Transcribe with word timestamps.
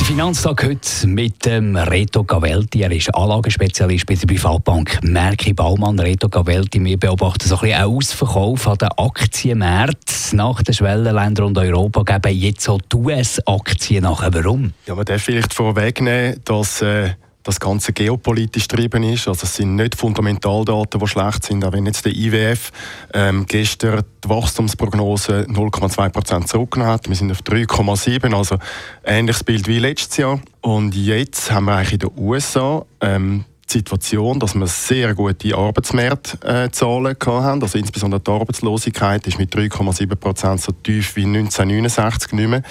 der 0.00 0.06
Finanztag 0.06 0.64
heute 0.64 1.06
mit 1.06 1.44
dem 1.44 1.76
Reto 1.76 2.24
Gavelti. 2.24 2.82
Er 2.82 2.90
ist 2.90 3.14
Anlagenspezialist 3.14 4.06
bei 4.06 4.14
der 4.14 4.26
Privatbank 4.26 4.98
Merki 5.02 5.52
Baumann. 5.52 5.98
Reto 5.98 6.28
Gavelti, 6.28 6.82
wir 6.82 6.98
beobachten 6.98 7.46
so 7.46 7.56
ein 7.56 7.60
bisschen 7.60 7.82
einen 7.82 7.96
Ausverkauf 7.96 8.68
an 8.68 8.78
den 8.78 8.88
Aktienmärkten 8.96 10.36
nach 10.36 10.62
den 10.62 10.74
Schwellenländern 10.74 11.46
und 11.46 11.58
Europa. 11.58 12.02
Geben 12.02 12.38
jetzt 12.38 12.62
so 12.62 12.78
die 12.78 12.96
US-Aktien 12.96 14.04
nachher. 14.04 14.32
Warum? 14.32 14.72
Ja, 14.86 14.94
man 14.94 15.04
darf 15.04 15.22
vielleicht 15.22 15.52
vorwegnehmen, 15.52 16.40
dass... 16.44 16.82
Äh 16.82 17.10
das 17.42 17.58
Ganze 17.58 17.92
geopolitisch 17.92 18.68
getrieben 18.68 19.02
ist. 19.02 19.28
Also 19.28 19.44
es 19.44 19.56
sind 19.56 19.76
nicht 19.76 19.94
Fundamentaldaten, 19.96 21.00
die 21.00 21.06
schlecht 21.06 21.44
sind. 21.44 21.64
Auch 21.64 21.72
wenn 21.72 21.86
jetzt 21.86 22.04
der 22.04 22.12
IWF 22.12 22.70
ähm, 23.14 23.46
gestern 23.46 24.02
die 24.22 24.28
Wachstumsprognose 24.28 25.46
0,2% 25.48 26.46
zurückgenommen 26.46 26.92
hat. 26.92 27.08
Wir 27.08 27.16
sind 27.16 27.30
auf 27.30 27.40
3,7, 27.40 28.34
also 28.34 28.58
ähnliches 29.04 29.44
Bild 29.44 29.66
wie 29.68 29.78
letztes 29.78 30.18
Jahr. 30.18 30.40
Und 30.60 30.94
jetzt 30.94 31.50
haben 31.50 31.64
wir 31.64 31.76
eigentlich 31.76 31.94
in 31.94 31.98
den 32.00 32.10
USA 32.16 32.84
ähm, 33.00 33.44
die 33.70 33.78
Situation, 33.78 34.38
dass 34.38 34.54
wir 34.54 34.66
sehr 34.66 35.14
gute 35.14 35.56
Arbeitsmarktzahlen 35.56 37.16
äh, 37.16 37.26
haben. 37.26 37.62
Also 37.62 37.78
insbesondere 37.78 38.20
die 38.20 38.30
Arbeitslosigkeit 38.30 39.26
ist 39.26 39.38
mit 39.38 39.54
3,7% 39.54 40.58
so 40.58 40.72
tief 40.72 41.16
wie 41.16 41.24
1969 41.24 42.32
nicht 42.32 42.48
mehr. 42.48 42.62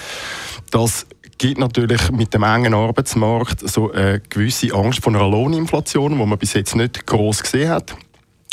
Das 0.70 1.06
gibt 1.40 1.58
natürlich 1.58 2.10
mit 2.10 2.34
dem 2.34 2.42
engen 2.42 2.74
Arbeitsmarkt 2.74 3.66
so 3.66 3.90
eine 3.90 4.20
gewisse 4.20 4.74
Angst 4.74 5.02
vor 5.02 5.14
einer 5.14 5.26
Lohninflation, 5.26 6.12
die 6.12 6.24
man 6.26 6.38
bis 6.38 6.52
jetzt 6.52 6.76
nicht 6.76 7.06
groß 7.06 7.42
gesehen 7.42 7.70
hat. 7.70 7.96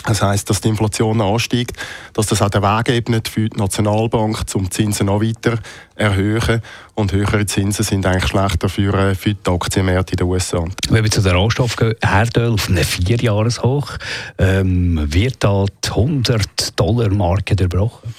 Das 0.05 0.21
heißt, 0.21 0.49
dass 0.49 0.61
die 0.61 0.69
Inflation 0.69 1.19
ansteigt, 1.19 1.75
dass 2.13 2.27
das 2.27 2.41
auch 2.41 2.49
der 2.49 2.61
Weg 2.61 2.87
ebnet 2.87 3.27
für 3.27 3.49
die 3.49 3.57
Nationalbank, 3.57 4.45
um 4.53 4.63
die 4.63 4.69
Zinsen 4.69 5.07
noch 5.07 5.21
weiter 5.21 5.59
erhöhen. 5.95 6.61
Und 6.95 7.11
höhere 7.11 7.45
Zinsen 7.45 7.83
sind 7.83 8.05
eigentlich 8.05 8.27
schlechter 8.27 8.69
für, 8.69 8.93
äh, 8.93 9.15
für 9.15 9.33
die 9.33 9.51
Aktienmärkte 9.51 10.13
in 10.13 10.17
den 10.17 10.27
USA. 10.27 10.63
Wenn 10.89 11.03
wir 11.03 11.11
zu 11.11 11.21
den 11.21 11.35
Rohstoffen 11.35 11.89
gehen, 11.89 11.95
Erdöl 11.99 12.53
auf 12.53 12.69
einem 12.69 12.85
Vierjahreshoch, 12.85 13.97
ähm, 14.37 15.13
wird 15.13 15.43
da 15.43 15.65
die 15.83 15.89
100-Dollar-Marke 15.89 17.57
durchbrochen? 17.57 18.13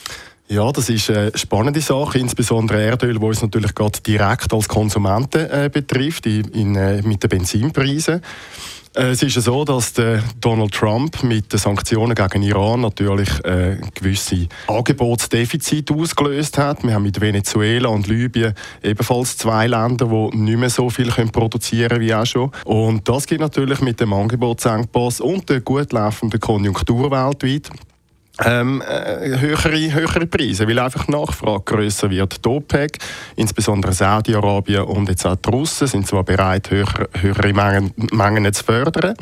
Ja, 0.51 0.73
das 0.73 0.89
ist 0.89 1.11
eine 1.11 1.31
spannende 1.35 1.83
Sache, 1.83 2.19
insbesondere 2.19 2.83
Erdöl, 2.83 3.15
das 3.15 3.23
uns 3.23 3.43
natürlich 3.43 3.75
gerade 3.75 4.01
direkt 4.01 4.51
als 4.51 4.67
Konsumenten 4.67 5.45
äh, 5.45 5.69
betrifft, 5.71 6.25
in, 6.25 6.49
in, 6.49 6.75
äh, 6.75 7.03
mit 7.03 7.23
den 7.23 7.29
Benzinpreisen. 7.29 8.23
Äh, 8.95 9.11
es 9.11 9.23
ist 9.23 9.37
ja 9.37 9.43
so, 9.43 9.67
dass 9.67 9.93
Donald 10.41 10.73
Trump 10.73 11.23
mit 11.23 11.53
den 11.53 11.59
Sanktionen 11.59 12.15
gegen 12.15 12.43
Iran 12.43 12.81
natürlich 12.81 13.29
äh, 13.45 13.77
gewisse 13.93 14.49
Angebotsdefizite 14.69 15.93
ausgelöst 15.93 16.57
hat. 16.57 16.83
Wir 16.83 16.95
haben 16.95 17.03
mit 17.03 17.21
Venezuela 17.21 17.91
und 17.91 18.07
Libyen 18.07 18.55
ebenfalls 18.83 19.37
zwei 19.37 19.67
Länder, 19.67 20.07
die 20.07 20.39
nicht 20.39 20.59
mehr 20.59 20.71
so 20.71 20.89
viel 20.89 21.11
produzieren 21.11 21.91
können 21.91 22.01
wie 22.01 22.15
auch 22.15 22.25
schon. 22.25 22.53
Und 22.65 23.07
das 23.07 23.27
geht 23.27 23.41
natürlich 23.41 23.83
mit 23.83 24.01
dem 24.01 24.15
Angebotsengpass 24.15 25.21
und 25.21 25.51
der 25.51 25.61
gut 25.61 25.93
laufenden 25.93 26.41
Konjunktur 26.41 27.11
weltweit 27.11 27.69
ähm, 28.45 28.83
äh, 28.83 29.39
höhere, 29.39 29.93
höhere 29.93 30.27
Preise, 30.27 30.69
weil 30.69 30.79
einfach 30.79 31.07
die 31.07 31.13
Nachfrage 31.13 31.63
grösser 31.65 32.11
wird. 32.11 32.45
Die 32.45 32.49
OPEC, 32.49 32.99
insbesondere 33.37 33.93
Saudi-Arabien 33.93 34.83
und 34.83 35.09
jetzt 35.09 35.27
auch 35.27 35.37
die 35.37 35.51
Russen, 35.51 35.87
sind 35.87 36.07
zwar 36.07 36.25
bereit, 36.25 36.71
höhere, 36.71 37.09
höhere 37.21 37.53
Mengen, 37.53 37.93
Mengen 38.13 38.53
zu 38.53 38.65
fördern, 38.65 39.15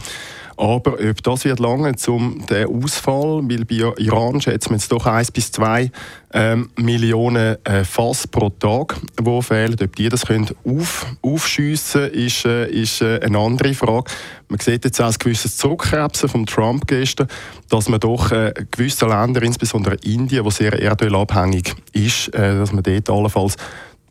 aber 0.56 0.94
ob 0.94 1.22
das 1.22 1.44
wird 1.44 1.58
lange 1.60 1.96
zum 1.96 2.46
den 2.46 2.66
Ausfall, 2.66 3.42
weil 3.48 3.64
bei 3.64 3.92
Iran 4.02 4.40
schätzen 4.40 4.70
wir 4.70 4.76
jetzt 4.76 4.90
doch 4.90 5.06
1 5.06 5.30
bis 5.30 5.52
2 5.52 5.90
ähm, 6.32 6.70
Millionen 6.76 7.56
äh, 7.64 7.84
Fass 7.84 8.26
pro 8.26 8.48
Tag, 8.50 8.96
wo 9.20 9.42
fehlen. 9.42 9.76
Ob 9.82 9.96
die 9.96 10.08
das 10.08 10.26
können 10.26 10.48
auf, 10.64 11.06
aufschiessen, 11.22 12.10
ist, 12.10 12.46
äh, 12.46 12.68
ist 12.68 13.02
äh, 13.02 13.20
eine 13.22 13.38
andere 13.38 13.74
Frage. 13.74 14.10
Man 14.48 14.58
sieht 14.60 14.84
jetzt 14.84 15.00
auch 15.00 15.08
ein 15.08 15.14
gewisses 15.18 15.56
Zurückkrebsen 15.58 16.28
von 16.28 16.46
Trump 16.46 16.86
gestern, 16.86 17.28
dass 17.68 17.88
man 17.88 18.00
doch 18.00 18.32
äh, 18.32 18.54
gewisse 18.70 19.06
Länder, 19.06 19.42
insbesondere 19.42 19.96
Indien, 20.04 20.44
wo 20.44 20.50
sehr 20.50 20.72
erdölabhängig 20.72 21.74
ist, 21.92 22.28
äh, 22.34 22.56
dass 22.56 22.72
man 22.72 22.82
dort 22.82 23.10
allenfalls 23.10 23.56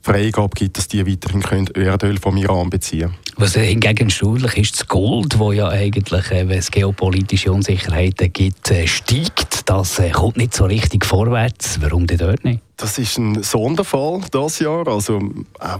Freigabe 0.05 0.53
gibt, 0.53 0.77
dass 0.77 0.87
die 0.87 1.05
weiterhin 1.07 1.41
können 1.41 1.67
Erdöl 1.73 2.19
vom 2.19 2.37
Iran 2.37 2.69
beziehen 2.69 3.09
können. 3.09 3.15
Was 3.37 3.55
hingegen 3.55 4.11
schuldig 4.11 4.55
ist, 4.55 4.79
das 4.79 4.87
Gold, 4.87 5.39
wo 5.39 5.51
ja 5.51 5.67
eigentlich, 5.69 6.31
äh, 6.31 6.47
wenn 6.47 6.59
es 6.59 6.69
geopolitische 6.69 7.51
Unsicherheiten 7.51 8.31
gibt, 8.31 8.69
äh, 8.69 8.85
steigt, 8.85 9.67
das 9.67 9.97
äh, 9.97 10.11
kommt 10.11 10.37
nicht 10.37 10.53
so 10.53 10.65
richtig 10.65 11.05
vorwärts. 11.05 11.81
Warum 11.81 12.05
denn 12.05 12.19
dort 12.19 12.45
nicht? 12.45 12.61
Das 12.77 12.97
ist 12.97 13.17
ein 13.17 13.41
Sonderfall 13.41 14.21
das 14.31 14.59
Jahr. 14.59 14.85
Also 14.89 15.21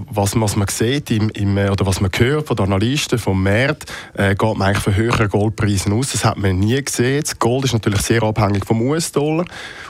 was, 0.10 0.40
was 0.40 0.56
man 0.56 0.68
sieht 0.70 1.12
im, 1.12 1.30
im, 1.32 1.58
oder 1.58 1.86
was 1.86 2.00
man 2.00 2.10
hört 2.16 2.48
von 2.48 2.56
den 2.56 2.68
Analysten 2.68 3.20
vom 3.20 3.44
Markt, 3.44 3.92
äh, 4.14 4.34
geht 4.34 4.58
man 4.58 4.70
eigentlich 4.70 4.84
von 4.84 4.96
höheren 4.96 5.28
Goldpreisen 5.28 5.92
aus. 5.92 6.14
Das 6.14 6.24
hat 6.24 6.38
man 6.38 6.60
nie 6.60 6.82
gesehen. 6.82 7.22
Das 7.22 7.38
Gold 7.38 7.66
ist 7.66 7.74
natürlich 7.74 8.02
sehr 8.02 8.24
abhängig 8.24 8.66
vom 8.66 8.82
US-Dollar. 8.82 9.46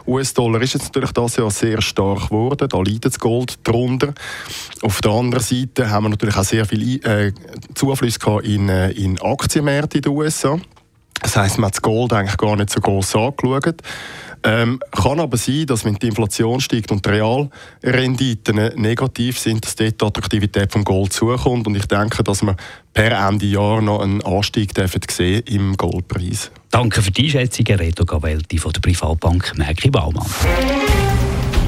US-Dollar 0.07 0.61
ist 0.61 0.73
jetzt 0.73 0.85
natürlich 0.85 1.11
das 1.11 1.35
Jahr 1.35 1.51
sehr 1.51 1.79
stark 1.81 2.29
geworden. 2.29 2.67
Da 2.67 2.77
leidet 2.77 3.05
das 3.05 3.19
Gold 3.19 3.59
drunter. 3.63 4.13
Auf 4.81 4.99
der 5.01 5.11
anderen 5.11 5.43
Seite 5.43 5.91
haben 5.91 6.05
wir 6.05 6.09
natürlich 6.09 6.37
auch 6.37 6.43
sehr 6.43 6.65
viel 6.65 7.05
äh, 7.05 7.31
Zufluss 7.75 8.17
in, 8.43 8.69
äh, 8.69 8.89
in 8.91 9.21
Aktienmärkte 9.21 9.97
in 9.97 10.01
den 10.01 10.11
USA. 10.11 10.59
Das 11.21 11.35
heisst, 11.35 11.57
man 11.57 11.67
hat 11.67 11.75
das 11.75 11.81
Gold 11.81 12.13
eigentlich 12.13 12.37
gar 12.37 12.55
nicht 12.55 12.69
so 12.69 12.79
groß 12.79 13.15
angeschaut. 13.15 13.81
Ähm, 14.45 14.79
kann 14.91 15.19
aber 15.19 15.37
sein, 15.37 15.65
dass 15.65 15.85
wenn 15.85 15.95
die 15.95 16.07
Inflation 16.07 16.61
steigt 16.61 16.91
und 16.91 17.03
die 17.03 17.09
Realrenditen 17.09 18.57
negativ 18.75 19.39
sind, 19.39 19.65
dass 19.65 19.75
dort 19.75 19.99
die 19.99 20.05
Attraktivität 20.05 20.71
vom 20.71 20.83
Gold 20.83 21.13
zukommt. 21.13 21.65
Und 21.65 21.75
ich 21.75 21.87
denke, 21.87 22.23
dass 22.23 22.43
wir 22.43 22.55
per 22.93 23.27
Ende 23.27 23.47
Jahr 23.47 23.81
noch 23.81 24.01
einen 24.01 24.21
Anstieg 24.21 24.75
dürfen 24.75 25.01
sehen 25.09 25.41
im 25.47 25.75
Goldpreis. 25.75 26.51
Danke 26.69 27.01
für 27.01 27.09
die 27.09 27.23
Einschätzung, 27.23 27.65
Reto 27.65 28.05
Gavelti 28.05 28.59
von 28.59 28.71
der 28.71 28.81
Privatbank 28.81 29.57
Merki 29.57 29.89
Baumann. 29.89 30.27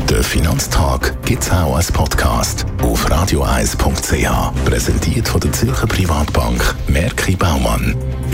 Der 0.10 0.24
Finanztag 0.24 1.22
gibt 1.26 1.44
es 1.44 1.52
auch 1.52 1.76
als 1.76 1.92
Podcast 1.92 2.66
auf 2.82 3.10
radioeis.ch. 3.10 4.66
Präsentiert 4.66 5.28
von 5.28 5.42
der 5.42 5.52
Zürcher 5.52 5.88
Privatbank 5.88 6.76
Merki 6.88 7.36
Baumann. 7.36 7.96